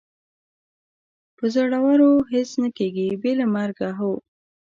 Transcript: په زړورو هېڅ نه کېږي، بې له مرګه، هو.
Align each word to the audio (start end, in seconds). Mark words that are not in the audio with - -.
په 1.37 1.45
زړورو 1.55 2.11
هېڅ 2.33 2.49
نه 2.63 2.69
کېږي، 2.77 3.07
بې 3.21 3.31
له 3.39 3.45
مرګه، 3.55 3.89
هو. 3.99 4.13